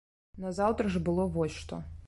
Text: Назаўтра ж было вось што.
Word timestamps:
Назаўтра 0.45 0.93
ж 0.95 1.03
было 1.11 1.29
вось 1.37 1.57
што. 1.63 1.83